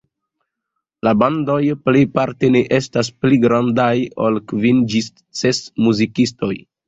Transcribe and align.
La 1.07 1.11
bandoj 1.23 1.57
plejparte 1.89 2.49
ne 2.55 2.61
estas 2.79 3.11
pli 3.25 3.39
grandaj 3.45 3.91
ol 4.29 4.41
kvin 4.53 4.83
ĝis 4.95 5.11
ses 5.43 5.63
muzikistoj. 5.89 6.53